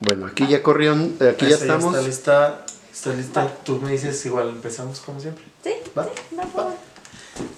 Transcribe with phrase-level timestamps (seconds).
[0.00, 1.94] Bueno, aquí ya corrió, aquí ya Esta estamos.
[1.94, 2.66] está lista.
[2.92, 3.54] Está lista.
[3.64, 5.44] Tú me dices igual empezamos como siempre.
[5.64, 6.04] Sí, ¿Va?
[6.04, 6.74] sí, va, va, va.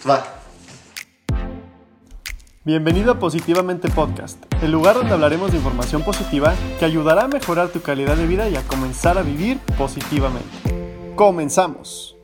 [0.09, 0.37] Va.
[2.65, 7.69] Bienvenido a Positivamente Podcast, el lugar donde hablaremos de información positiva que ayudará a mejorar
[7.69, 11.13] tu calidad de vida y a comenzar a vivir positivamente.
[11.17, 12.17] Comenzamos.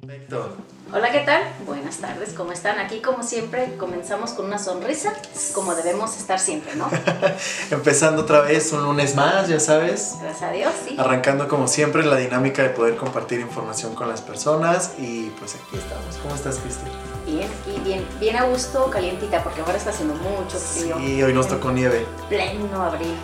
[0.00, 0.56] Perfecto.
[0.96, 1.42] Hola, ¿qué tal?
[1.66, 2.78] Buenas tardes, ¿cómo están?
[2.78, 5.12] Aquí, como siempre, comenzamos con una sonrisa,
[5.52, 6.88] como debemos estar siempre, ¿no?
[7.72, 10.14] Empezando otra vez un lunes más, ya sabes.
[10.22, 10.94] Gracias a Dios, sí.
[10.96, 15.78] Arrancando como siempre la dinámica de poder compartir información con las personas y pues aquí
[15.78, 16.16] estamos.
[16.22, 16.86] ¿Cómo estás, Cristi?
[17.26, 21.00] Bien, aquí, bien, bien a gusto, calientita, porque ahora está haciendo mucho frío.
[21.00, 22.06] Y hoy nos tocó nieve.
[22.28, 23.16] Pleno abril.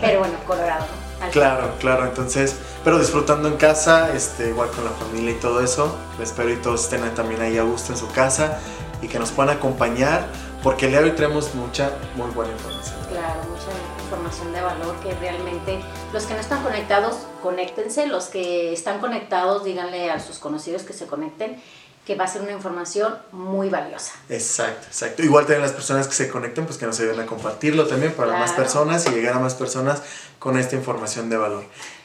[0.00, 1.01] Pero bueno, Colorado, ¿no?
[1.30, 5.96] Claro, claro, entonces, pero disfrutando en casa, este, igual con la familia y todo eso.
[6.20, 8.58] Espero y todos estén también ahí a gusto en su casa
[9.00, 10.26] y que nos puedan acompañar,
[10.62, 12.96] porque el día de hoy traemos mucha, muy buena información.
[13.10, 13.70] Claro, mucha
[14.04, 15.80] información de valor que realmente
[16.12, 20.92] los que no están conectados, conéctense, los que están conectados, díganle a sus conocidos que
[20.92, 21.60] se conecten,
[22.06, 24.12] que va a ser una información muy valiosa.
[24.28, 25.22] Exacto, exacto.
[25.22, 28.32] Igual también las personas que se conecten, pues que nos ayuden a compartirlo también para
[28.32, 30.02] más personas y llegar a más personas
[30.40, 31.64] con esta información de valor.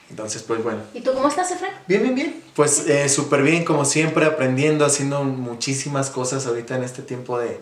[0.10, 0.80] Entonces, pues bueno.
[0.94, 1.74] ¿Y tú cómo estás, Efraín?
[1.88, 2.44] Bien, bien, bien.
[2.56, 7.60] Pues eh, súper bien, como siempre, aprendiendo, haciendo muchísimas cosas ahorita en este tiempo de,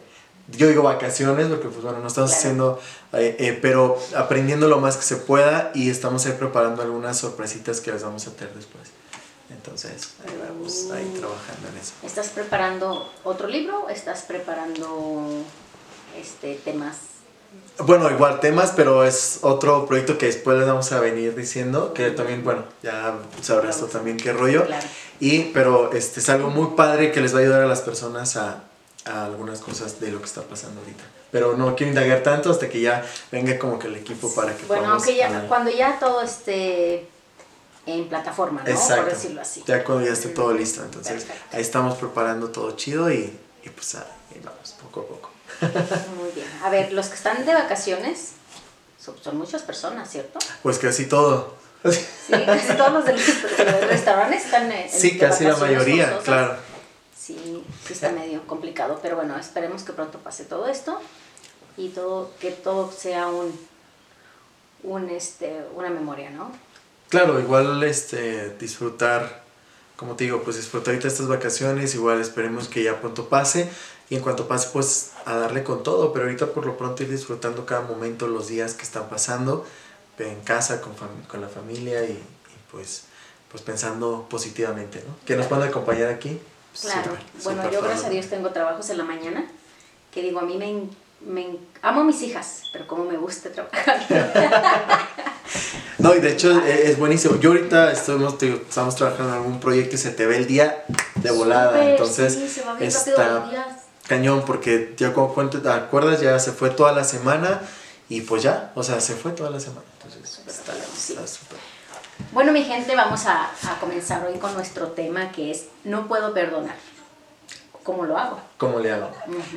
[0.50, 2.40] yo digo vacaciones, porque pues bueno, no estamos Claro.
[2.40, 2.82] haciendo,
[3.14, 7.80] eh, eh, pero aprendiendo lo más que se pueda y estamos ahí preparando algunas sorpresitas
[7.82, 8.90] que les vamos a tener después.
[9.50, 11.94] Entonces, ahí vamos, ahí trabajando en eso.
[12.04, 13.90] ¿Estás preparando otro libro?
[13.90, 15.28] ¿Estás preparando
[16.20, 16.98] este, temas?
[17.78, 22.10] Bueno, igual temas, pero es otro proyecto que después les vamos a venir diciendo, que
[22.12, 24.66] también, bueno, ya sabrás tú también qué rollo.
[24.66, 24.88] Claro.
[25.20, 28.38] Y, pero este es algo muy padre que les va a ayudar a las personas
[28.38, 28.64] a,
[29.06, 31.04] a algunas cosas de lo que está pasando ahorita.
[31.32, 34.66] Pero no quiero indagar tanto hasta que ya venga como que el equipo para que
[34.66, 35.48] Bueno, aunque ya, hablar.
[35.48, 37.08] cuando ya todo esté
[37.86, 38.70] en plataforma, ¿no?
[38.70, 39.04] Exacto.
[39.04, 39.64] Por decirlo así.
[39.66, 40.84] Ya cuando ya esté todo listo.
[40.84, 41.56] Entonces Perfecto.
[41.56, 45.30] ahí estamos preparando todo chido y, y pues ahí vamos, poco a poco.
[46.20, 46.48] Muy bien.
[46.64, 48.32] A ver, los que están de vacaciones
[49.00, 50.40] son, son muchas personas, ¿cierto?
[50.64, 51.56] Pues casi todo.
[51.86, 56.58] Sí, casi todos los de los restaurantes están en Sí, casi la mayoría, claro.
[57.16, 61.00] Sí, sí está medio complicado, pero bueno, esperemos que pronto pase todo esto
[61.78, 63.54] y todo que todo sea un
[64.84, 66.52] un este una memoria, ¿no?
[67.10, 69.44] Claro, igual este disfrutar,
[69.96, 73.70] como te digo, pues disfrutar ahorita estas vacaciones, igual esperemos que ya pronto pase
[74.10, 77.10] y en cuanto pase pues a darle con todo, pero ahorita por lo pronto ir
[77.10, 79.66] disfrutando cada momento, los días que están pasando
[80.20, 82.24] en casa con, fam- con la familia y, y,
[82.72, 83.04] pues
[83.52, 85.16] pues pensando positivamente, ¿no?
[85.26, 86.42] Que nos puedan acompañar aquí.
[86.82, 87.16] Claro.
[87.46, 88.10] bueno, yo gracias a.
[88.10, 89.46] Dios tengo trabajos en la mañana,
[90.12, 90.90] que digo, a mí me,
[91.32, 94.06] me amo a mis hijas, pero como me gusta trabajar.
[96.06, 97.40] No, y de hecho eh, es buenísimo.
[97.40, 100.46] Yo ahorita estamos, te digo, estamos trabajando en algún proyecto y se te ve el
[100.46, 100.86] día
[101.16, 103.66] de volada, entonces sí, se va bien está
[104.08, 106.22] cañón porque ya como cuento, ¿te acuerdas?
[106.22, 107.60] Ya se fue toda la semana
[108.08, 109.82] y pues ya, o sea, se fue toda la semana.
[109.98, 111.22] Entonces, está, está.
[112.32, 116.36] Bueno, mi gente, vamos a, a comenzar hoy con nuestro tema que es no puedo
[116.36, 116.76] perdonar.
[117.82, 118.40] ¿Cómo lo hago?
[118.58, 119.10] ¿Cómo le hago?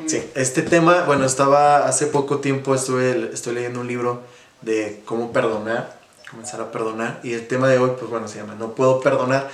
[0.06, 4.22] Sí, este tema, bueno, estaba hace poco tiempo, estuve, estoy leyendo un libro
[4.62, 5.97] de cómo perdonar,
[6.31, 9.50] comenzar a perdonar, y el tema de hoy, pues bueno, se llama No puedo perdonar,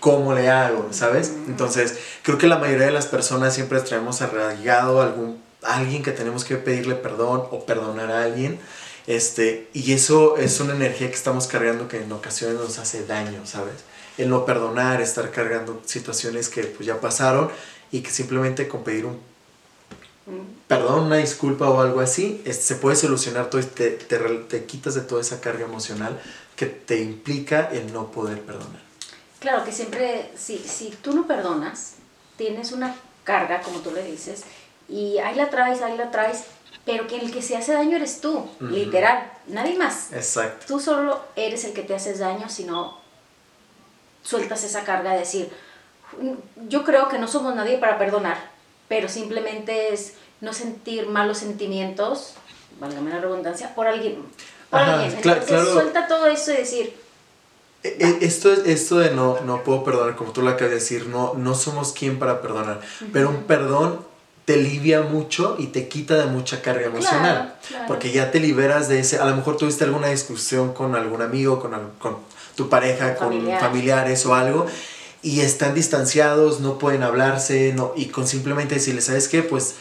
[0.00, 0.88] ¿cómo le hago?
[0.90, 1.32] ¿Sabes?
[1.46, 6.44] Entonces, creo que la mayoría de las personas siempre traemos arraigado algún, alguien que tenemos
[6.44, 8.58] que pedirle perdón o perdonar a alguien,
[9.06, 13.46] este, y eso es una energía que estamos cargando que en ocasiones nos hace daño,
[13.46, 13.84] ¿sabes?
[14.18, 17.50] El no perdonar, estar cargando situaciones que pues ya pasaron
[17.92, 19.20] y que simplemente con pedir un.
[20.66, 25.02] Perdón, una disculpa o algo así, se puede solucionar todo y te, te, quitas de
[25.02, 26.20] toda esa carga emocional
[26.56, 28.80] que te implica el no poder perdonar.
[29.38, 31.94] Claro que siempre, si, si tú no perdonas,
[32.36, 34.42] tienes una carga, como tú le dices,
[34.88, 36.44] y ahí la traes, ahí la traes,
[36.84, 40.12] pero que el que se hace daño eres tú, literal, nadie más.
[40.12, 40.66] Exacto.
[40.66, 42.98] Tú solo eres el que te haces daño si no
[44.22, 45.50] sueltas esa carga de decir,
[46.68, 48.50] yo creo que no somos nadie para perdonar,
[48.88, 52.34] pero simplemente es no sentir malos sentimientos,
[52.80, 54.16] válgame la redundancia, por alguien.
[54.70, 55.12] Por Ajá, alguien.
[55.16, 55.72] Entonces claro.
[55.72, 56.94] suelta todo eso y decir,
[57.82, 60.76] E- e- Esto, es- esto de no, no puedo perdonar, como tú lo acabas de
[60.76, 62.80] decir, no, no somos quien para perdonar,
[63.12, 64.00] pero un perdón
[64.44, 67.54] te alivia mucho y te quita de mucha carga emocional.
[67.68, 67.84] claro.
[67.86, 71.60] Porque ya te liberas de ese, a lo mejor tuviste alguna discusión con algún amigo,
[71.60, 72.16] con, con
[72.56, 73.60] tu pareja, con Familiar.
[73.60, 74.66] familiares o algo,
[75.22, 79.42] y están distanciados, no pueden hablarse, no, y con simplemente decirle, ¿sabes qué?
[79.42, 79.74] Pues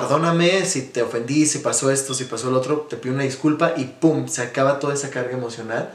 [0.00, 3.74] perdóname si te ofendí, si pasó esto, si pasó lo otro, te pido una disculpa
[3.76, 5.92] y pum, se acaba toda esa carga emocional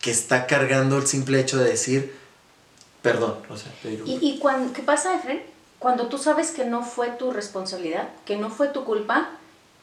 [0.00, 2.16] que está cargando el simple hecho de decir
[3.02, 3.36] perdón.
[4.06, 5.42] ¿Y, y cuan- qué pasa, Efren?
[5.78, 9.30] Cuando tú sabes que no fue tu responsabilidad, que no fue tu culpa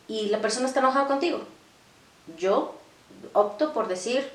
[0.07, 1.41] y la persona está enojada contigo.
[2.37, 2.75] Yo
[3.33, 4.27] opto por decir,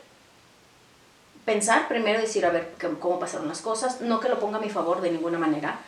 [1.44, 4.70] pensar primero, decir, a ver, cómo pasaron las cosas, no que lo ponga a mi
[4.70, 5.80] favor de ninguna manera,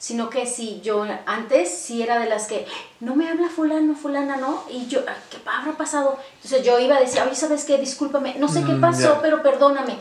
[0.00, 2.66] sino que si yo antes sí era de las que,
[3.00, 4.64] no me habla fulano, fulana, ¿no?
[4.70, 6.18] Y yo, "Ah, ¿qué habrá pasado?
[6.36, 7.76] Entonces yo iba a decir, oye, ¿sabes qué?
[7.76, 9.96] Discúlpame, no sé qué Mm, pasó, pero perdóname.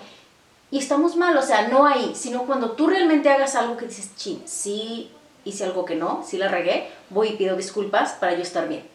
[0.71, 4.15] Y estamos mal, o sea, no ahí, sino cuando tú realmente hagas algo que dices,
[4.15, 5.11] chin, sí
[5.43, 8.87] hice algo que no, sí la regué, voy y pido disculpas para yo estar bien.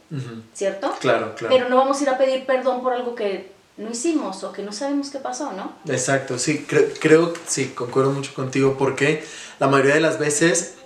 [0.54, 0.94] ¿cierto?
[1.00, 1.54] Claro, claro.
[1.54, 4.62] Pero no vamos a ir a pedir perdón por algo que no hicimos o que
[4.62, 5.72] no sabemos qué pasó, ¿no?
[5.92, 9.24] Exacto, sí, cre- creo, sí, concuerdo mucho contigo porque
[9.58, 10.76] la mayoría de las veces,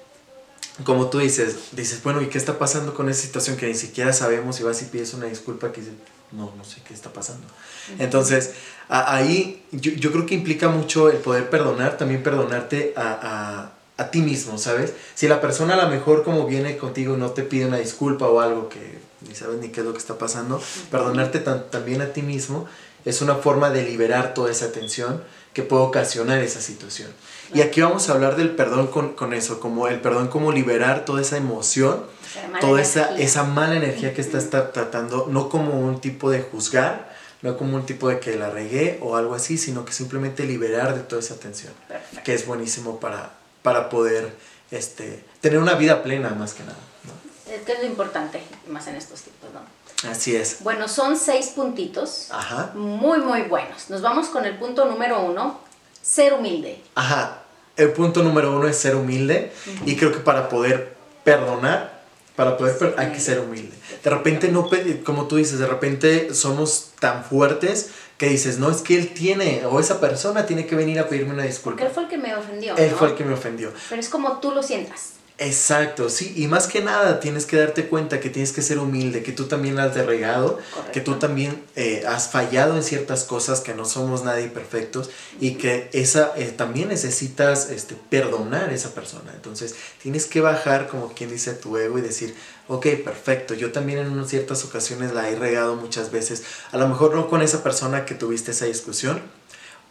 [0.84, 4.12] como tú dices, dices, bueno, ¿y qué está pasando con esa situación que ni siquiera
[4.12, 5.96] sabemos y vas y pides una disculpa que dices,
[6.32, 7.46] no, no sé qué está pasando.
[7.98, 8.50] Entonces,
[8.88, 14.02] a- ahí yo, yo creo que implica mucho el poder perdonar, también perdonarte a, a,
[14.02, 14.92] a ti mismo, ¿sabes?
[15.14, 18.40] Si la persona a lo mejor como viene contigo no te pide una disculpa o
[18.40, 18.98] algo que
[19.28, 22.68] ni sabes ni qué es lo que está pasando, perdonarte tan- también a ti mismo
[23.04, 25.22] es una forma de liberar toda esa tensión
[25.54, 27.10] que puede ocasionar esa situación.
[27.54, 31.04] Y aquí vamos a hablar del perdón con, con eso, como el perdón como liberar
[31.04, 32.04] toda esa emoción
[32.60, 37.14] toda esa, esa mala energía que estás tra- tratando, no como un tipo de juzgar,
[37.40, 40.94] no como un tipo de que la regué o algo así, sino que simplemente liberar
[40.94, 42.20] de toda esa tensión, Perfecto.
[42.24, 43.30] que es buenísimo para,
[43.62, 44.34] para poder
[44.70, 46.76] este, tener una vida plena más que nada.
[47.04, 47.52] ¿no?
[47.52, 50.10] Es que es lo importante, más en estos tiempos, ¿no?
[50.10, 50.58] Así es.
[50.60, 52.72] Bueno, son seis puntitos, Ajá.
[52.74, 53.88] muy, muy buenos.
[53.90, 55.58] Nos vamos con el punto número uno,
[56.02, 56.82] ser humilde.
[56.94, 57.37] Ajá.
[57.78, 59.50] El punto número uno es ser humilde
[59.86, 60.94] y creo que para poder
[61.24, 62.02] perdonar,
[62.36, 63.74] para poder per- hay que ser humilde.
[64.04, 64.68] De repente no,
[65.04, 69.62] como tú dices, de repente somos tan fuertes que dices, no, es que él tiene,
[69.66, 71.82] o esa persona tiene que venir a pedirme una Porque disculpa.
[71.84, 72.76] él fue el que me ofendió.
[72.76, 72.96] Él ¿no?
[72.96, 73.72] fue el que me ofendió.
[73.88, 75.12] Pero es como tú lo sientas.
[75.40, 79.22] Exacto, sí, y más que nada tienes que darte cuenta que tienes que ser humilde,
[79.22, 80.92] que tú también la has de regado, Correcto.
[80.92, 85.52] que tú también eh, has fallado en ciertas cosas, que no somos nadie perfectos y
[85.52, 89.30] que esa eh, también necesitas este, perdonar a esa persona.
[89.32, 92.34] Entonces tienes que bajar, como quien dice, tu ego y decir,
[92.66, 96.42] ok, perfecto, yo también en unas ciertas ocasiones la he regado muchas veces,
[96.72, 99.22] a lo mejor no con esa persona que tuviste esa discusión,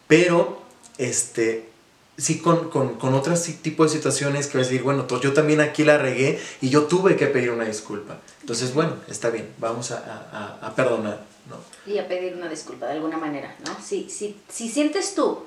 [0.09, 0.61] pero
[0.97, 1.69] este
[2.17, 5.33] sí con, con, con otros sí- tipo de situaciones que vas a decir, bueno, yo
[5.33, 8.17] también aquí la regué y yo tuve que pedir una disculpa.
[8.41, 9.97] Entonces, bueno, está bien, vamos a,
[10.31, 11.57] a- a- perdonar, ¿no?
[11.91, 13.75] y a pedir una disculpa de alguna manera, ¿no?
[13.83, 15.43] Si, si, si sientes tú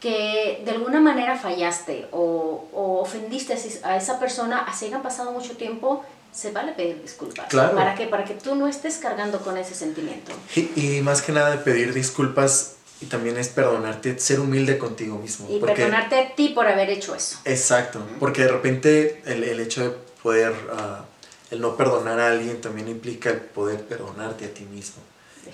[0.00, 5.56] que de alguna manera fallaste o, o ofendiste a esa persona, así haya pasado mucho
[5.56, 7.48] tiempo, se vale pedir disculpas.
[7.48, 7.74] Claro.
[7.76, 8.06] ¿Para qué?
[8.06, 10.32] Para que tú no estés cargando con ese sentimiento.
[10.56, 15.18] Y, y más que nada de pedir disculpas y también es perdonarte, ser humilde contigo
[15.18, 15.46] mismo.
[15.50, 17.38] Y porque- perdonarte a ti por haber hecho eso.
[17.44, 19.90] Exacto, porque de repente el, el hecho de
[20.22, 21.04] poder, ah,
[21.50, 25.02] el no perdonar a alguien también implica el poder perdonarte a ti mismo.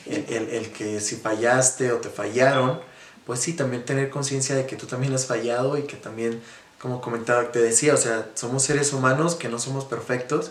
[0.06, 2.80] El, el- el que si fallaste o te fallaron,
[3.24, 6.40] pues sí, también tener conciencia de que tú también has fallado y que también,
[6.80, 10.50] como comentaba, te decía, o sea, somos seres humanos que no somos perfectos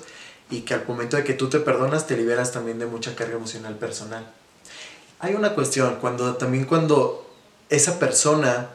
[0.50, 3.36] y que al momento de que tú te perdonas te liberas también de mucha carga
[3.36, 4.26] emocional personal.
[5.20, 7.26] Hay una cuestión, cuando también cuando
[7.70, 8.70] esa persona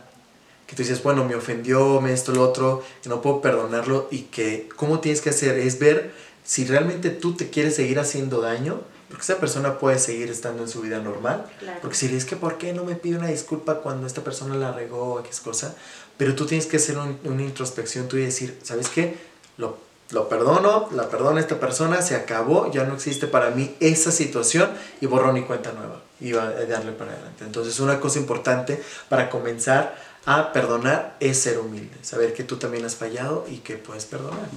[0.66, 4.22] que tú dices, bueno, me ofendió, me esto, lo otro, que no puedo perdonarlo y
[4.22, 6.12] que cómo tienes que hacer es ver
[6.44, 10.68] si realmente tú te quieres seguir haciendo daño, porque esa persona puede seguir estando en
[10.68, 11.78] su vida normal, Claro.
[11.82, 14.54] porque si le dices que por qué no me pide una disculpa cuando esta persona
[14.54, 15.74] la regó o X cosa,
[16.16, 19.18] pero tú tienes que hacer un- una introspección tú y decir, ¿sabes qué?
[19.56, 19.76] Lo,
[20.10, 24.12] lo perdono, la perdono a esta persona, se acabó, ya no existe para mí esa
[24.12, 24.70] situación
[25.00, 27.44] y borrón y cuenta nueva y va a darle para adelante.
[27.44, 29.96] Entonces una cosa importante para comenzar
[30.26, 34.48] a perdonar es ser humilde, saber que tú también has fallado y que puedes perdonar.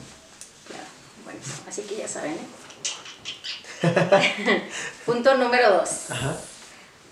[0.68, 0.84] Claro.
[1.24, 2.64] Bueno, así que ya saben, ¿eh?
[5.06, 6.10] Punto número dos.
[6.10, 6.38] Ajá.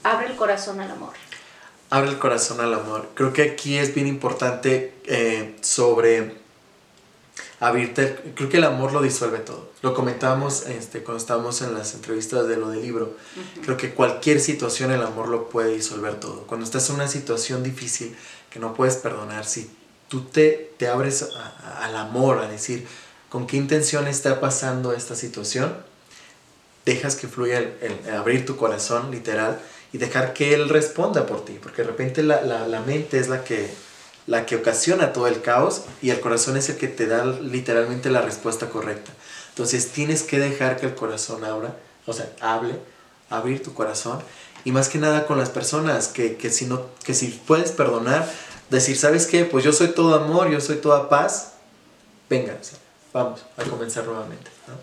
[0.03, 1.13] Abre el corazón al amor.
[1.89, 3.10] Abre el corazón al amor.
[3.13, 6.40] Creo que aquí es bien importante eh, sobre
[7.60, 8.34] abrirte.
[8.36, 9.70] Creo que el amor lo disuelve todo.
[9.82, 13.16] Lo comentábamos este, cuando estábamos en las entrevistas de lo del libro.
[13.64, 16.44] Creo que cualquier situación el amor lo puede disolver todo.
[16.48, 18.16] Cuando estás en una situación difícil
[18.50, 19.70] que no puedes perdonar, si
[20.08, 22.86] tú te, te abres a- a- al amor, a decir
[23.30, 25.74] con qué intención está pasando esta situación,
[26.86, 29.60] dejas que fluya el, el- el abrir tu corazón, literal,
[29.94, 33.28] y dejar que Él responda por ti, porque de repente la, la- la mente es
[33.30, 33.70] la que,
[34.28, 38.10] la que ocasiona todo el caos y el corazón es el que te da literalmente
[38.10, 39.12] la respuesta correcta.
[39.50, 41.75] Entonces tienes que dejar que el corazón abra,
[42.06, 42.75] o sea, hable,
[43.30, 44.20] abrir tu corazón
[44.63, 48.30] y más que nada con las personas, que, que, si, no, que si puedes perdonar,
[48.70, 49.46] decir, ¿sabes qué?
[49.46, 51.54] Pues yo soy todo amor, yo soy toda paz,
[52.30, 52.58] venga,
[53.12, 54.51] vamos a comenzar nuevamente.
[54.68, 54.75] ¿no?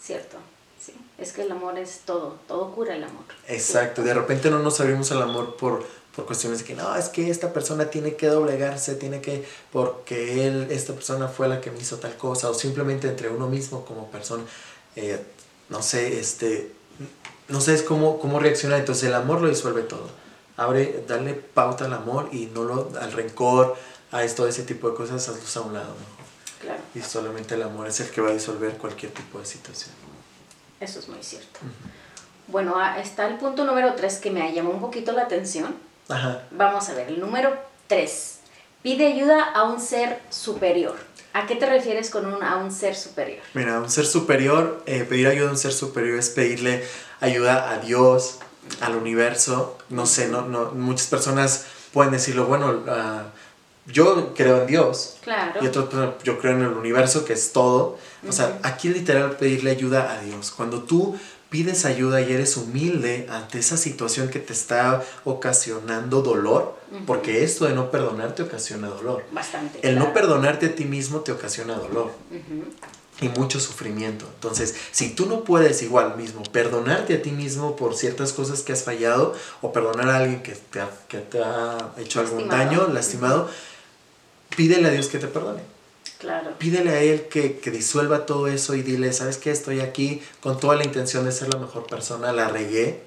[0.00, 0.36] Cierto,
[0.80, 0.94] sí.
[1.18, 3.24] Es que el amor es todo, todo cura el amor.
[3.48, 7.10] Exacto, de repente no nos abrimos al amor por, por cuestiones de que no, es
[7.10, 11.70] que esta persona tiene que doblegarse, tiene que, porque él, esta persona fue la que
[11.70, 14.42] me hizo tal cosa, o simplemente entre uno mismo como persona,
[14.96, 15.22] eh,
[15.68, 16.72] no sé, este,
[17.48, 20.08] no sé cómo, cómo reaccionar, entonces el amor lo disuelve todo.
[20.56, 23.76] Abre, darle pauta al amor y no lo, al rencor,
[24.10, 26.26] a esto, ese tipo de cosas, hazlos a un lado mejor.
[26.62, 26.80] Claro.
[26.94, 29.94] Y solamente el amor es el que va a disolver cualquier tipo de situación.
[30.80, 31.60] Eso es muy cierto.
[32.48, 35.76] Bueno, ah, está el punto número 3 que me llamó un poquito la atención.
[36.08, 36.42] Ajá.
[36.50, 37.56] Vamos a ver, el número
[37.88, 38.38] 3.
[38.82, 40.96] Pide ayuda a un ser superior.
[41.32, 43.42] ¿A qué te refieres con un, a un ser superior?
[43.52, 46.82] Mira, un ser superior, eh, pedir ayuda a un ser superior es pedirle
[47.20, 48.38] ayuda a Dios,
[48.80, 49.76] al universo.
[49.90, 53.24] No sé, no, no, muchas personas pueden decirlo, bueno, ah,
[53.86, 55.18] yo creo en Dios.
[55.22, 55.62] Claro.
[55.62, 57.98] Y otras personas, yo creo en el universo, que es todo.
[58.26, 58.58] O sea, Ujú.
[58.62, 60.50] aquí literal pedirle ayuda a Dios.
[60.50, 61.18] Cuando tú
[61.50, 66.76] pides ayuda y eres humilde ante esa situación que te está ocasionando dolor,
[67.06, 69.24] porque esto de no perdonar te ocasiona dolor.
[69.32, 69.86] Bastante.
[69.86, 72.10] El no perdonarte a ti mismo te ocasiona dolor
[73.20, 74.26] y mucho sufrimiento.
[74.34, 78.72] Entonces, si tú no puedes igual mismo perdonarte a ti mismo por ciertas cosas que
[78.72, 82.70] has fallado o perdonar a alguien que te ha, que te ha hecho algún Lastimado.
[82.82, 83.50] daño, lastimado,
[84.54, 85.75] pídele a Dios que te perdone.
[86.58, 89.50] Pídele a Él que, que disuelva todo eso y dile, ¿sabes qué?
[89.50, 93.02] Estoy aquí con toda la intención de ser la mejor persona, la regué,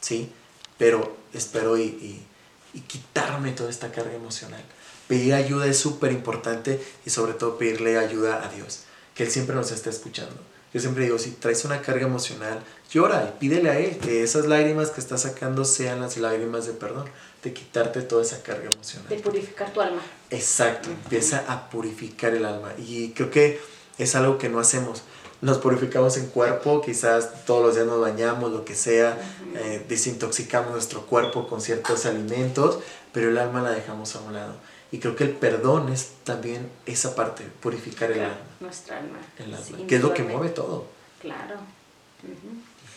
[0.00, 0.30] ¿sí?
[0.78, 2.26] Pero espero y, y-
[2.74, 4.62] y quitarme toda esta carga emocional.
[5.06, 8.80] Pedir ayuda es súper importante y sobre todo pedirle ayuda a Dios,
[9.14, 10.34] que Él siempre nos está escuchando.
[10.72, 14.46] Yo siempre digo, si traes una carga emocional, llora y pídele a Él que esas
[14.46, 17.08] lágrimas que estás sacando sean las lágrimas de perdón,
[17.44, 19.08] de quitarte toda esa carga emocional.
[19.08, 20.00] De purificar tu alma.
[20.30, 22.72] Exacto, empieza a purificar el alma.
[22.78, 23.60] Y creo que
[23.98, 25.02] es algo que no hacemos.
[25.42, 29.18] Nos purificamos en cuerpo, quizás todos los días nos bañamos, lo que sea,
[29.56, 32.78] eh, desintoxicamos nuestro cuerpo con ciertos alimentos,
[33.12, 34.54] pero el alma la dejamos a un lado.
[34.90, 38.38] Y creo que el perdón es también esa parte, purificar el alma.
[38.60, 39.18] Nuestra alma.
[39.38, 40.86] El alma, Sí, que es lo que mueve todo.
[41.20, 41.56] Claro.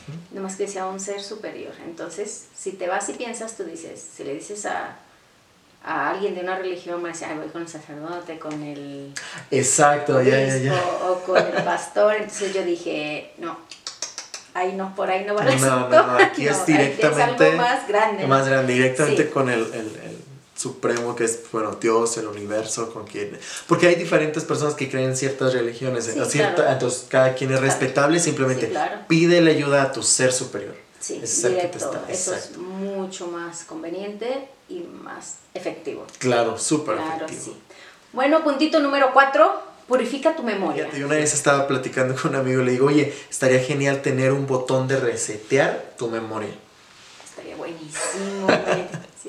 [0.08, 0.18] Ujú.
[0.36, 1.74] Nomás que sea un ser superior.
[1.86, 4.96] Entonces, si te vas y piensas, tú dices, si le dices a,
[5.84, 9.14] a alguien de una religión, me dice, "Ay, voy con el sacerdote, con el
[9.52, 10.74] Exacto, ya, ya, ya.
[11.06, 12.16] o con el pastor.
[12.16, 13.58] Entonces yo dije, no,
[14.54, 15.90] ahí no, por ahí no va el No, asunto.
[15.96, 18.24] no, no, aquí es directamente algo más grande.
[18.24, 18.30] ¿no?
[18.30, 19.30] Más grande, directamente Sí.
[19.30, 20.17] con el, el, el
[20.58, 23.40] supremo que es, bueno, Dios, el universo, con quien...
[23.68, 26.12] Porque hay diferentes personas que creen en ciertas religiones, Sí.
[26.30, 26.72] Cierta- claro.
[26.74, 27.72] entonces cada quien es Claro.
[27.72, 29.00] respetable, simplemente Sí, claro.
[29.08, 30.76] pídele ayuda a tu ser superior.
[31.00, 31.78] Sí, te directo.
[31.78, 32.60] está- Eso es exacto.
[32.60, 36.06] mucho más conveniente y más efectivo.
[36.18, 37.42] Claro, súper efectivo.
[37.46, 37.58] sí.
[38.14, 40.90] Bueno, puntito número cuatro, purifica tu memoria.
[40.98, 44.32] Yo una vez estaba platicando con un amigo y le digo, oye, estaría genial tener
[44.34, 46.50] un botón de resetear tu memoria.
[47.24, 48.48] Estaría buenísimo.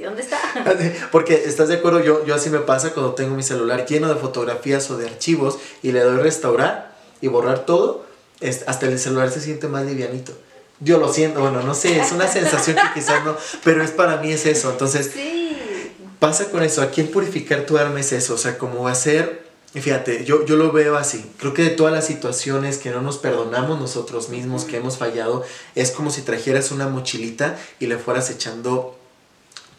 [0.05, 0.39] ¿Dónde está?
[1.13, 2.01] Porque, ¿estás de acuerdo?
[2.03, 5.59] Yo, yo así me pasa cuando tengo mi celular lleno de fotografías o de archivos
[5.83, 8.05] y le doy restaurar y borrar todo,
[8.41, 10.33] es- hasta el celular se siente más livianito.
[10.81, 14.19] Yo lo siento, bueno, no sé, es una sensación que quizás no, pero es para
[14.19, 14.71] mí es eso.
[14.71, 15.93] Entonces, Sí.
[16.21, 19.81] pasa con eso, aquí el purificar tu alma es eso, o sea, como hacer, y
[19.81, 23.19] fíjate, yo, yo lo veo así, creo que de todas las situaciones que no nos
[23.19, 28.31] perdonamos nosotros mismos, que hemos fallado, es como si trajeras una mochilita y le fueras
[28.31, 28.98] echando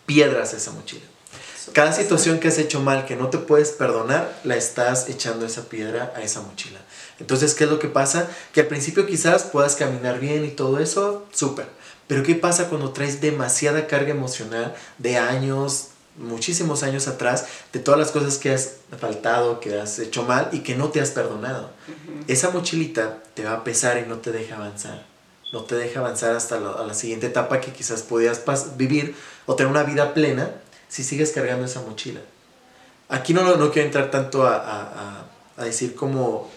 [0.10, 1.04] piedras a esa mochila.
[1.72, 5.70] Cada situación que has hecho mal que no te puedes perdonar, la estás echando esa
[5.70, 6.80] piedra a esa mochila.
[7.20, 8.28] Entonces, ¿qué es lo que pasa?
[8.52, 11.68] Que al principio quizás puedas caminar bien y todo eso, súper.
[12.08, 18.00] Pero ¿qué pasa cuando traes demasiada carga emocional de años, muchísimos años atrás, de todas
[18.00, 21.70] las cosas que has faltado, que has hecho mal y que no te has perdonado?
[22.28, 25.06] Esa mochilita te va a pesar y no te deja avanzar.
[25.52, 28.42] No te deja avanzar hasta la, a la siguiente etapa que quizás podías
[28.78, 29.16] vivir
[29.48, 30.52] o tener una vida plena
[30.88, 32.20] si sigues cargando esa mochila.
[33.10, 35.26] Aquí no, no quiero entrar tanto a, a- a-
[35.58, 36.50] a decir como,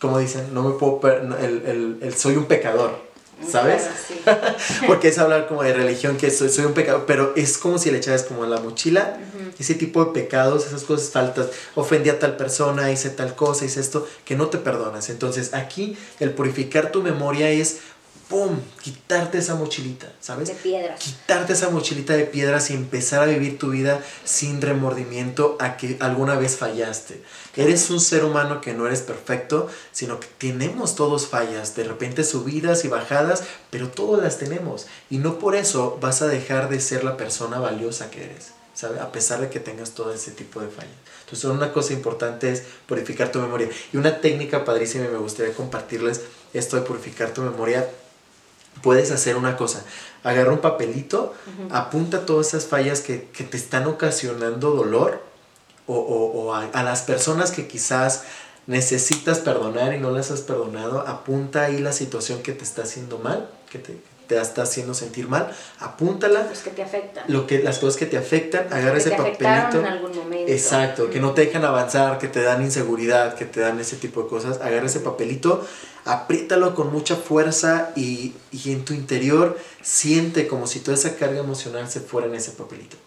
[0.00, 1.32] como dicen, no me puedo, el,
[1.66, 2.98] el- el soy un pecador,
[3.46, 3.82] ¿sabes?
[4.24, 4.84] Claro, sí.
[4.86, 7.90] Porque es hablar como de religión, que soy, soy un pecador, pero es como si
[7.90, 9.18] le echaras como a la mochila
[9.58, 13.80] ese tipo de pecados, esas cosas faltas, ofendí a tal persona, hice tal cosa, hice
[13.80, 15.10] esto, que no te perdonas.
[15.10, 17.78] Entonces aquí el purificar tu memoria es
[18.28, 18.60] ¡pum!
[18.82, 20.48] Quitarte esa mochilita, ¿sabes?
[20.48, 21.00] De piedras.
[21.00, 25.96] Quitarte esa mochilita de piedras y empezar a vivir tu vida sin remordimiento a que
[26.00, 27.22] alguna vez fallaste.
[27.56, 32.22] Eres un ser humano que no eres perfecto, sino que tenemos todos fallas, de repente
[32.22, 34.86] subidas y bajadas, pero todas las tenemos.
[35.10, 38.52] Y no por eso vas a dejar de ser la persona valiosa que eres.
[38.74, 39.00] ¿sabe?
[39.00, 40.92] A pesar de que tengas todo ese tipo de fallas.
[41.24, 43.68] Entonces, una cosa importante es purificar tu memoria.
[43.92, 46.20] Y una técnica padrísima y me gustaría compartirles
[46.54, 47.88] esto de purificar tu memoria
[48.82, 49.84] puedes hacer una cosa.
[50.24, 51.34] Agarra un papelito,
[51.70, 55.22] apunta todas esas fallas que, te están ocasionando dolor
[55.86, 58.24] o, a, las personas que quizás
[58.66, 63.18] necesitas perdonar y no las has perdonado, apunta ahí la situación que te está haciendo
[63.18, 66.46] mal, que te, te está haciendo sentir mal, apúntala.
[66.48, 67.24] Los que te afectan.
[67.28, 69.80] Lo que, las cosas que te afectan, agarra ese papelito.
[69.80, 70.52] En algún momento.
[70.52, 74.22] Exacto, que no te dejan avanzar, que te dan inseguridad, que te dan ese tipo
[74.22, 74.60] de cosas.
[74.60, 75.66] Agarra ese papelito,
[76.04, 81.40] apriétalo con mucha fuerza y, y en tu interior siente como si toda esa carga
[81.40, 82.98] emocional se fuera en ese papelito.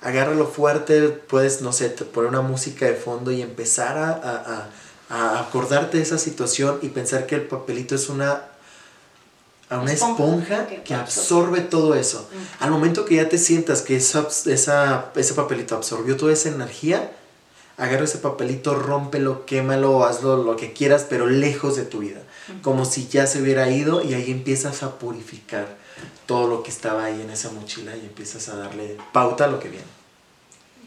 [0.00, 4.70] Agárralo fuerte, puedes, no sé, poner una música de fondo y empezar a, a,
[5.10, 8.53] a acordarte de esa situación y pensar que el papelito es una
[9.74, 12.28] a una esponja, que, absorbe todo eso.
[12.60, 17.12] Al momento que ya te sientas que esa, esa, ese papelito absorbió toda esa energía,
[17.76, 22.20] agarra ese papelito, rómpelo, quémalo, hazlo lo que quieras, pero lejos de tu vida.
[22.62, 25.76] Como si ya se hubiera ido y ahí empiezas a purificar
[26.26, 29.60] todo lo que estaba ahí en esa mochila y empiezas a darle pauta a lo
[29.60, 29.86] que viene.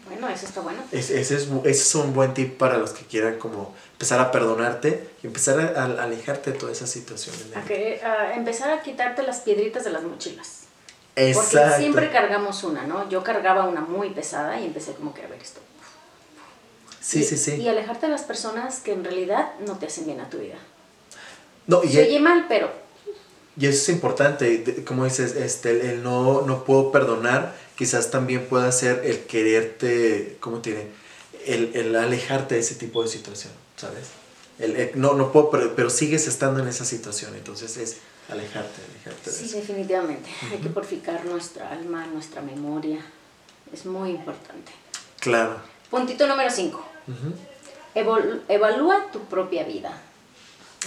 [0.08, 0.82] Bueno, eso está bueno.
[0.92, 5.10] ese, es, ese es un buen tip para los que quieran como empezar a perdonarte
[5.24, 7.36] y empezar a, alejarte de toda esa situación.
[7.56, 10.64] A, empezar a quitarte las piedritas de las mochilas.
[11.16, 11.58] Exacto.
[11.60, 13.10] Porque siempre cargamos una, ¿no?
[13.10, 15.62] Yo cargaba una muy pesada y empecé como que a ver esto.
[17.02, 17.56] Sí, sí, sí.
[17.56, 20.58] Y alejarte de las personas que en realidad no te hacen bien a tu vida.
[21.66, 22.70] No, y Se oye mal, pero...
[23.60, 28.72] Y eso es importante, como dices, este, el no, no puedo perdonar, quizás también pueda
[28.72, 30.88] ser el quererte, ¿cómo diré?
[31.46, 33.54] El, el alejarte de ese tipo de situación.
[33.78, 34.08] ¿sabes?
[34.60, 37.98] El, no, no puedo, pero, sigues estando en esa situación, entonces es
[38.30, 39.32] alejarte, alejarte.
[39.32, 40.30] sí, definitivamente.
[40.52, 43.00] Hay que purificar nuestra alma, nuestra memoria.
[43.72, 44.72] Es muy importante.
[45.20, 45.58] Claro.
[45.92, 46.84] Puntito número 5.
[48.48, 50.02] evalúa tu propia vida.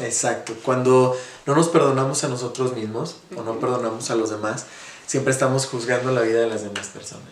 [0.01, 0.55] Exacto.
[0.65, 4.67] Cuando no nos perdonamos a nosotros mismos o no perdonamos a los demás,
[5.11, 7.27] siempre estamos juzgando la vida de las demás personas.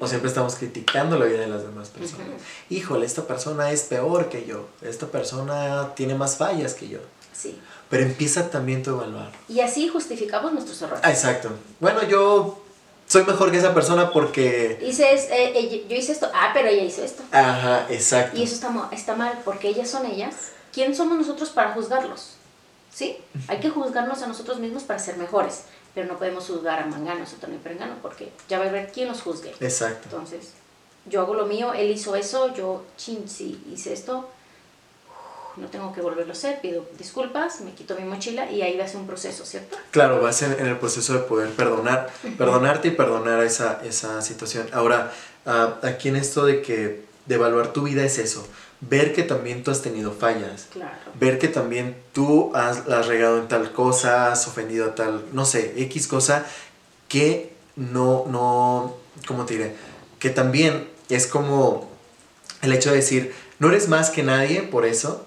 [0.00, 2.26] O siempre estamos criticando la vida de las demás personas.
[2.70, 4.66] Híjole, esta persona es peor que yo.
[4.80, 7.00] Esta persona tiene más fallas que yo.
[7.34, 7.58] Sí.
[7.90, 9.30] Pero empieza también tu evaluar.
[9.46, 11.02] Y así justificamos nuestros errores.
[11.04, 11.50] Ah, exacto.
[11.80, 12.62] Bueno, yo
[13.06, 14.78] soy mejor que esa persona porque...
[14.82, 16.30] Hice eh, yo hice esto.
[16.32, 17.22] Ah, pero ella hizo esto.
[17.30, 18.38] Ajá, exacto.
[18.38, 20.34] Y eso está, está mal porque ellas son ellas.
[20.72, 22.36] ¿Quién somos nosotros para juzgarlos?
[22.90, 23.18] ¿Sí?
[23.48, 25.64] Hay que juzgarnos a nosotros mismos para ser mejores
[25.98, 29.08] pero no podemos juzgar a Mangano, Sotano y Perengano, porque ya va a haber quién
[29.08, 29.52] los juzgue.
[29.58, 30.04] Exacto.
[30.04, 30.52] Entonces,
[31.06, 34.28] yo hago lo mío, él hizo eso, yo, chin, sí, hice esto,
[35.56, 38.84] no tengo que volverlo a hacer, pido disculpas, me quito mi mochila y ahí va
[38.84, 39.76] a ser un proceso, ¿cierto?
[39.90, 44.68] Claro, vas en, en el proceso de poder perdonar, perdonarte y perdonar esa, esa situación.
[44.72, 45.12] Ahora,
[45.46, 48.46] uh, aquí en esto de que de evaluar tu vida es eso,
[48.80, 50.68] ver que también tú has tenido fallas,
[51.20, 55.44] ver que también tú has, has, regado en tal cosa, has ofendido a tal, no
[55.44, 56.46] sé, X cosa,
[57.06, 59.76] que no, no, ¿cómo te diré?
[60.18, 61.90] Que también es como
[62.62, 65.26] el hecho de decir, no eres más que nadie por eso,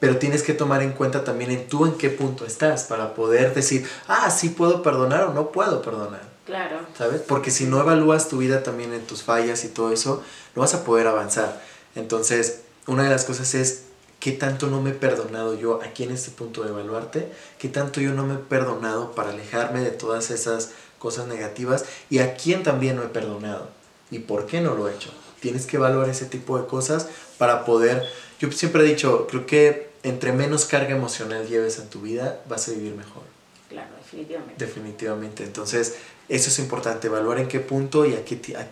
[0.00, 3.54] pero tienes que tomar en cuenta también en tú en qué punto estás para poder
[3.54, 6.35] decir, ah, sí puedo perdonar o no puedo perdonar.
[6.46, 6.78] Claro.
[6.96, 7.20] ¿Sabes?
[7.20, 10.22] Porque si no evalúas tu vida también en tus fallas y todo eso,
[10.54, 11.60] no vas a poder avanzar.
[11.96, 13.82] Entonces, una de las cosas es
[14.20, 17.28] qué tanto no me he perdonado yo aquí en este punto de evaluarte,
[17.58, 22.20] qué tanto yo no me he perdonado para alejarme de todas esas cosas negativas y
[22.20, 23.68] a quién también no he perdonado
[24.10, 25.10] y por qué no lo he hecho.
[25.40, 28.04] Tienes que evaluar ese tipo de cosas para poder,
[28.38, 32.68] yo siempre he dicho, creo que entre menos carga emocional lleves en tu vida, vas
[32.68, 33.22] a vivir mejor.
[33.68, 34.64] Claro, definitivamente.
[34.64, 35.44] Definitivamente.
[35.44, 35.96] Entonces,
[36.28, 38.66] eso es importante, evaluar en qué punto y a qué, a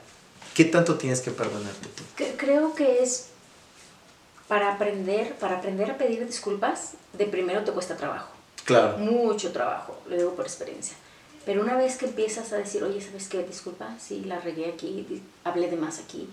[0.54, 2.02] qué tanto tienes que perdonarte tú.
[2.36, 3.26] Creo que es
[4.48, 8.28] para aprender, para aprender a pedir disculpas, de primero te cuesta trabajo.
[8.64, 8.98] Claro.
[8.98, 10.96] Mucho trabajo, lo digo por experiencia.
[11.44, 13.42] Pero una vez que empiezas a decir, oye, ¿sabes qué?
[13.42, 16.28] Disculpa, sí, la regué aquí, hablé de más aquí,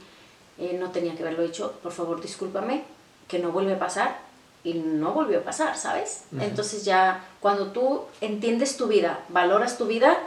[0.58, 2.84] eh, no tenía que haberlo hecho, por favor, discúlpame,
[3.28, 4.32] que no vuelve a pasar.
[4.64, 6.26] Y no volvió a pasar, ¿sabes?
[6.40, 10.20] Entonces ya cuando tú entiendes tu vida, valoras tu vida,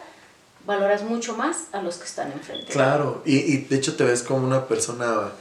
[0.66, 2.72] valoras mucho más a los que están enfrente.
[2.72, 5.32] Claro, y, y de hecho te ves como una persona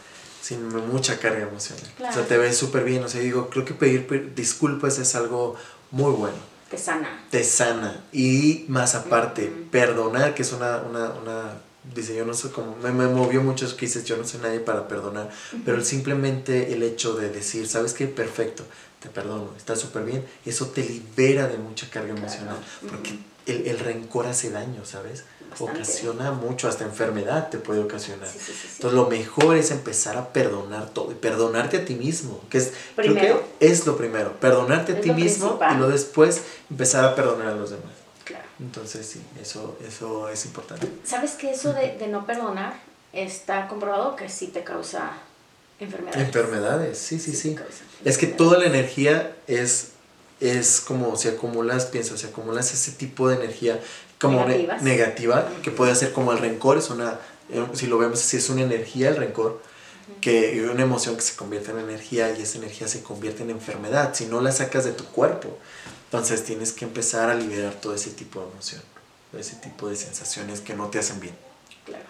[0.44, 1.86] sin mucha carga emocional.
[2.10, 3.04] O sea, te ves súper bien.
[3.04, 5.56] O sea, digo, creo que pedir disculpas es algo
[5.92, 6.36] muy bueno.
[6.70, 7.24] Te sana.
[7.30, 8.04] te sana.
[8.12, 11.54] Y más aparte, perdonar, que es una, una, una,
[11.94, 14.60] dice, yo no sé cómo, me, me movió mucho que dices, yo no soy nadie
[14.60, 15.30] para perdonar,
[15.66, 18.08] pero simplemente el hecho de decir, ¿sabes qué?
[18.08, 18.64] Perfecto,
[19.00, 22.58] te perdono, está súper bien, eso te libera de mucha carga emocional,
[22.90, 25.24] porque el, el rencor hace daño, ¿sabes?
[25.50, 25.74] Bastante.
[25.82, 28.28] Ocasiona mucho, hasta enfermedad te puede ocasionar.
[28.28, 28.68] Sí, sí, sí, sí.
[28.76, 32.74] Entonces lo mejor es empezar a perdonar todo y perdonarte a ti mismo, que es
[32.96, 35.74] creo que es lo primero, perdonarte a ti mismo principal.
[35.76, 37.92] y luego después empezar a perdonar a los demás.
[38.24, 38.46] Claro.
[38.60, 40.88] Entonces sí, eso, eso es importante.
[41.04, 42.74] ¿Sabes que eso de, de no perdonar
[43.12, 45.12] está comprobado que sí te causa
[45.80, 46.28] enfermedades?
[46.28, 47.56] Enfermedades, sí, sí, Sí,
[48.04, 49.90] Es que toda la energía es,
[50.40, 53.80] es como si acumulas, piensa, si acumulas ese tipo de energía
[54.20, 57.20] como ne- negativa, que puede ser como el rencor, es una,
[57.50, 59.62] eh, si lo vemos así, es una energía el rencor,
[60.22, 64.14] que una emoción que se convierte en energía y esa energía se convierte en enfermedad,
[64.14, 65.58] si no la sacas de tu cuerpo.
[66.06, 68.82] Entonces tienes que empezar a liberar todo ese tipo de emoción,
[69.38, 71.36] ese tipo de sensaciones que no te hacen bien.
[71.86, 72.04] Claro.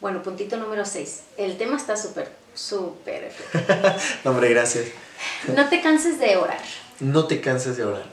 [0.00, 1.20] Bueno, puntito número 6.
[1.36, 3.32] El tema está súper, súper.
[4.24, 4.86] No, hombre, gracias.
[5.54, 6.60] No te canses de orar.
[7.00, 8.06] No te canses de orar.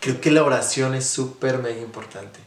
[0.00, 2.38] Creo que la oración es súper mega importante.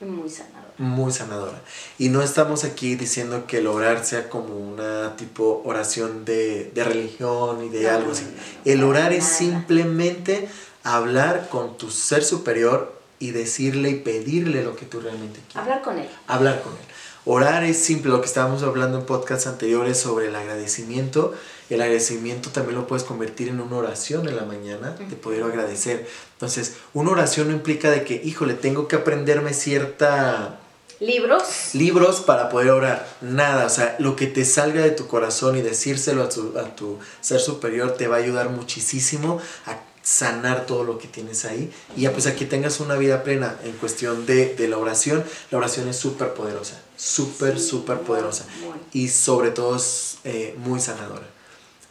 [0.00, 0.72] Muy sanador.
[0.78, 1.60] muy sanadora.
[1.98, 6.82] Y no estamos aquí diciendo que el orar sea como una tipo oración de, de
[6.84, 8.24] religión y de No, algo no, así.
[8.24, 10.48] no, El orar es simplemente
[10.82, 15.56] hablar con tu ser superior y decirle y pedirle lo que tú realmente quieres.
[15.56, 16.08] Hablar con él.
[16.26, 16.78] Hablar con él.
[17.24, 21.32] Orar es simple, lo que estábamos hablando en podcasts anteriores sobre el agradecimiento.
[21.70, 26.08] El agradecimiento también lo puedes convertir en una oración en la mañana, de poder agradecer.
[26.32, 30.58] Entonces, una oración no implica de que, híjole, tengo que aprenderme cierta
[30.98, 31.74] Libros.
[31.74, 33.08] libros para poder orar.
[33.20, 36.76] Nada, o sea, lo que te salga de tu corazón y decírselo a tu, a
[36.76, 41.72] tu ser superior te va a ayudar muchísimo a sanar todo lo que tienes ahí.
[41.96, 45.24] Y ya pues aquí tengas una vida plena en cuestión de, de la oración.
[45.50, 48.46] La oración es súper poderosa, súper, súper poderosa.
[48.60, 48.78] muy.
[48.92, 51.26] Y sobre todo es eh, muy sanadora.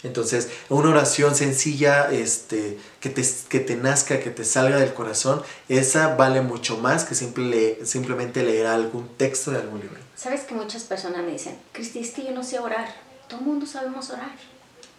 [0.04, 5.44] Entonces, una oración sencilla, este, que, te, que te nazca, que te salga del corazón,
[5.70, 9.98] esa vale mucho más que simple le- simplemente leer algún texto de algún libro.
[10.16, 12.96] Sabes que muchas personas me dicen, Cristi, es que yo no sé orar.
[13.28, 14.32] Todo el mundo sabemos orar.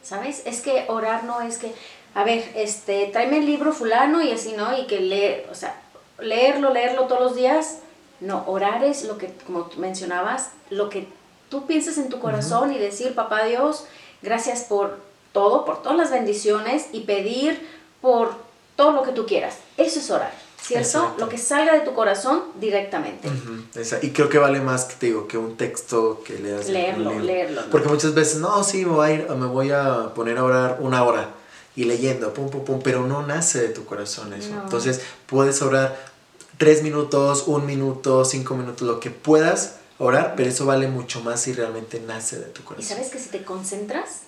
[0.05, 0.43] ¿Sabes?
[0.45, 1.75] Es que orar no es que,
[2.15, 4.77] a ver, este, tráeme el libro fulano y así, ¿no?
[4.79, 5.81] Y que leer, o sea,
[6.21, 7.79] leerlo, leerlo todos los días.
[8.23, 11.09] No, orar es lo que, como tú mencionabas, lo que
[11.49, 13.85] tú piensas en tu corazón y decir, papá Dios,
[14.23, 14.99] gracias por
[15.33, 17.67] todo, por todas las bendiciones y pedir
[18.01, 18.35] por
[18.77, 19.57] todo lo que tú quieras.
[19.77, 20.87] Eso es orar, ¿cierto?
[20.87, 21.15] Exacto.
[21.25, 23.29] Lo que salga de tu corazón directamente.
[23.75, 26.69] Esa- Y creo que vale más que te digo que un texto que leas.
[26.69, 27.71] Leerlo, leerlo, ¿no?
[27.71, 30.79] Porque muchas veces, no, sí, me voy, a ir, me voy a poner a orar
[30.81, 31.29] una hora
[31.75, 34.51] y leyendo, pum, pum, pum, pero no nace de tu corazón eso.
[34.55, 34.63] No.
[34.63, 36.12] Entonces puedes orar
[36.59, 41.41] tres minutos, un minuto, cinco minutos, lo que puedas orar, pero eso vale mucho más
[41.43, 42.89] si realmente nace de tu Y corazón.
[42.89, 44.23] sabes que si te concentras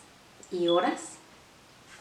[0.52, 1.00] y oras,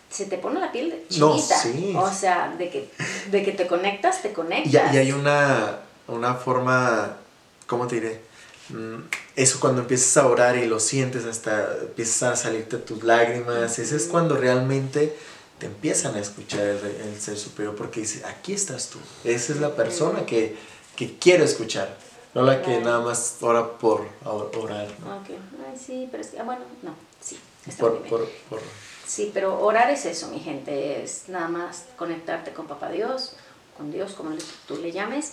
[0.10, 1.94] se te pone la piel de No, sí.
[1.98, 2.90] O sea, de que,
[3.32, 4.94] de que te conectas, te conectas.
[4.94, 7.18] Y, y hay una, una forma,
[7.66, 8.22] ¿cómo te diré?
[8.70, 9.02] Mm,
[9.36, 13.96] Eso cuando empiezas a orar y lo sientes hasta empiezas a salirte tus lágrimas, ese
[13.96, 15.18] es cuando realmente
[15.64, 19.62] te empiezan a escuchar el, el ser superior porque dices, aquí estás tú, esa es
[19.62, 20.58] la persona que,
[20.98, 21.96] que quiero escuchar,
[22.34, 25.16] no la que nada más ora por or- orar, ¿no?
[25.20, 28.10] Ok, Ay, sí, pero es que, ah, bueno, no, sí, está por, muy bien.
[28.10, 28.60] por, por-
[29.08, 33.38] Sí, pero orar es eso, mi gente, es nada más conectarte con Papá Dios,
[33.78, 34.36] con Dios, como
[34.68, 35.32] tú le llames,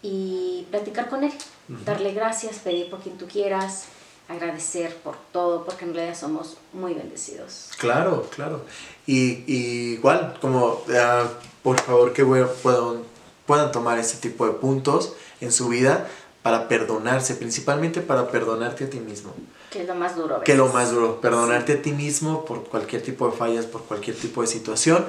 [0.00, 1.32] y platicar con Él,
[1.84, 3.86] darle gracias, pedir por quien tú quieras,
[4.32, 7.70] agradecer por todo, porque en realidad somos muy bendecidos.
[7.78, 8.62] Claro, claro.
[9.06, 11.28] Y, y igual, como ah,
[11.62, 13.02] por favor que puedan,
[13.46, 16.08] puedan tomar ese tipo de puntos en su vida
[16.42, 19.32] para perdonarse, principalmente para perdonarte a ti mismo.
[19.70, 20.40] Que es lo más duro.
[20.40, 23.84] Que es lo más duro, perdonarte a ti mismo por cualquier tipo de fallas, por
[23.84, 25.04] cualquier tipo de situación.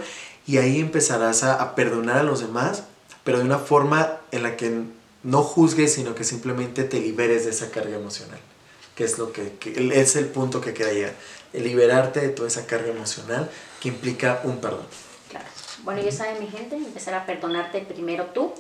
[0.46, 2.84] Y ahí empezarás a, a perdonar a los demás,
[3.24, 4.84] pero de una forma en la que
[5.24, 8.40] no juzgues, sino que simplemente te liberes de esa carga emocional.
[8.96, 11.14] Que es, lo que, que es el punto que queda llegar.
[11.54, 13.50] Liberarte de toda esa carga emocional
[13.82, 14.86] que implica un perdón.
[15.30, 15.46] Claro.
[15.84, 18.54] Bueno, ya saben, mi gente, empezar a perdonarte primero tú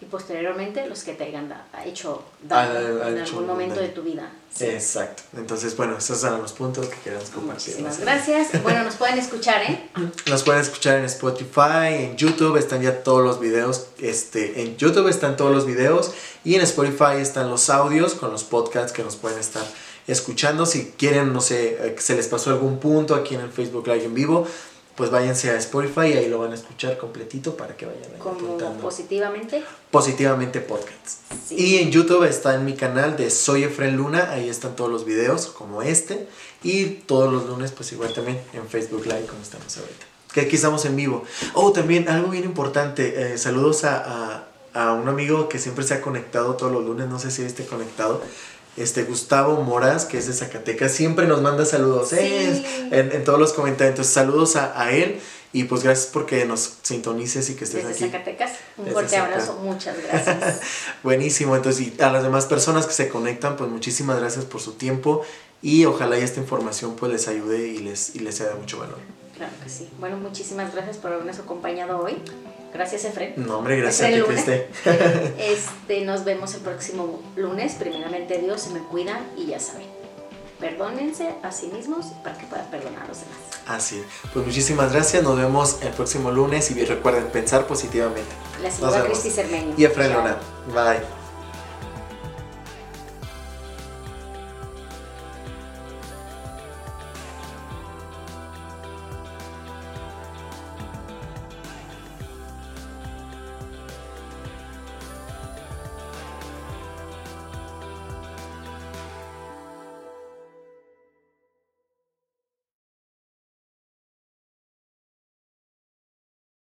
[0.00, 3.88] y posteriormente los que te hayan da- hecho daño en hecho algún momento daño.
[3.88, 4.30] de tu vida.
[4.54, 4.64] Sí.
[4.66, 5.22] Exacto.
[5.36, 7.74] Entonces, bueno, esos eran los puntos que queríamos compartir.
[7.80, 8.48] Muchísimas gracias.
[8.62, 9.88] Bueno, nos pueden escuchar, ¿eh?
[10.26, 13.86] Nos pueden escuchar en Spotify, en YouTube están ya todos los videos.
[14.00, 16.12] Este, en YouTube están todos los videos
[16.44, 19.64] y en Spotify están los audios con los podcasts que nos pueden estar
[20.06, 20.64] escuchando.
[20.66, 24.04] Si quieren, no sé, eh, se les pasó algún punto aquí en el Facebook Live
[24.04, 24.46] en vivo,
[24.98, 28.80] pues váyanse a Spotify y ahí lo van a escuchar completito para que vayan apuntando.
[28.82, 29.62] positivamente.
[29.92, 31.20] Positivamente Podcast.
[31.48, 31.54] Sí.
[31.54, 35.04] Y en YouTube está en mi canal de Soy Efren Luna, ahí están todos los
[35.04, 36.28] videos como este.
[36.64, 40.06] Y todos los lunes, pues igual también en Facebook Live, como estamos ahorita.
[40.34, 41.22] Que aquí estamos en vivo.
[41.54, 43.32] Oh, también algo bien importante.
[43.34, 44.42] eh, saludos a,
[44.74, 47.42] a, a un amigo que siempre se ha conectado todos los lunes, no sé si
[47.42, 48.20] esté conectado.
[48.82, 52.16] Este Gustavo Moras, que es de Zacatecas, siempre nos manda saludos Sí.
[52.18, 53.90] eh, en, en todos los comentarios.
[53.92, 55.20] Entonces, saludos a, a él
[55.52, 58.12] y pues gracias porque nos sintonices y que estés Desde aquí.
[58.12, 58.52] Zacatecas.
[58.76, 59.48] Un Desde fuerte Zacatecas.
[59.48, 59.62] abrazo.
[59.64, 60.60] Muchas gracias.
[61.02, 64.72] Buenísimo, entonces y a las demás personas que se conectan, pues muchísimas gracias por su
[64.74, 65.22] tiempo
[65.62, 68.78] y ojalá y esta información pues les ayude y les, y les sea de mucho
[68.78, 68.98] valor.
[69.36, 69.88] claro que sí.
[69.98, 72.16] Bueno, muchísimas gracias por habernos acompañado hoy.
[72.72, 73.34] Gracias, Efren.
[73.36, 74.32] No, hombre, gracias a Efren ti.
[74.32, 74.68] Criste.
[75.38, 77.74] Este, nos vemos el próximo lunes.
[77.74, 79.86] Primeramente Dios, se me cuidan y ya saben.
[80.60, 83.38] Perdónense a sí mismos para que puedan perdonar a los demás.
[83.68, 84.02] Así,
[84.32, 88.30] pues muchísimas gracias, nos vemos el próximo lunes y recuerden pensar positivamente.
[88.70, 89.20] Saluda vemos.
[89.20, 89.74] Cristi Cermeño.
[89.76, 90.04] Y Chao.
[90.08, 90.38] Luna,
[90.74, 91.17] bye.